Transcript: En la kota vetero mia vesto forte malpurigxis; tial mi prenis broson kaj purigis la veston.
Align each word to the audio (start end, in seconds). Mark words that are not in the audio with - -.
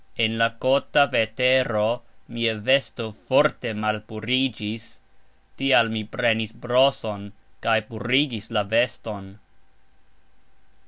En 0.23 0.35
la 0.39 0.45
kota 0.63 1.01
vetero 1.09 1.83
mia 2.37 2.53
vesto 2.69 3.05
forte 3.27 3.73
malpurigxis; 3.81 4.87
tial 5.61 5.89
mi 5.97 6.03
prenis 6.15 6.53
broson 6.65 7.31
kaj 7.67 7.77
purigis 7.91 8.49
la 8.59 8.63
veston. 8.73 9.33